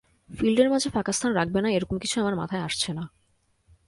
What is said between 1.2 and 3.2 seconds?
রাখবে না এরকম কিছু আমার মাথায় আসছে না।